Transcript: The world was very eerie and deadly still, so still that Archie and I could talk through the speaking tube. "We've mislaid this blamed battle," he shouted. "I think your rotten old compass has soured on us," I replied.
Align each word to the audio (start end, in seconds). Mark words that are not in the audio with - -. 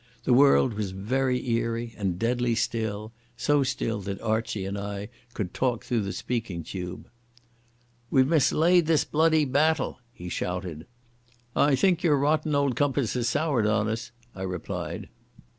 The 0.23 0.33
world 0.33 0.73
was 0.73 0.93
very 0.93 1.47
eerie 1.47 1.93
and 1.95 2.17
deadly 2.17 2.55
still, 2.55 3.11
so 3.37 3.61
still 3.61 4.01
that 4.01 4.19
Archie 4.21 4.65
and 4.65 4.75
I 4.75 5.09
could 5.35 5.53
talk 5.53 5.83
through 5.85 6.01
the 6.01 6.11
speaking 6.11 6.63
tube. 6.63 7.07
"We've 8.09 8.25
mislaid 8.27 8.87
this 8.87 9.05
blamed 9.05 9.53
battle," 9.53 9.99
he 10.11 10.27
shouted. 10.27 10.87
"I 11.55 11.75
think 11.75 12.01
your 12.01 12.17
rotten 12.17 12.55
old 12.55 12.75
compass 12.75 13.13
has 13.13 13.29
soured 13.29 13.67
on 13.67 13.87
us," 13.87 14.11
I 14.33 14.41
replied. 14.41 15.07